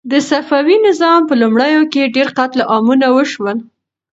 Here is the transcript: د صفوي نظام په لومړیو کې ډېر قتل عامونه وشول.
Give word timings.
د 0.11 0.13
صفوي 0.29 0.77
نظام 0.87 1.19
په 1.29 1.33
لومړیو 1.41 1.81
کې 1.93 2.11
ډېر 2.15 2.27
قتل 2.37 2.59
عامونه 2.71 3.07
وشول. 3.15 3.57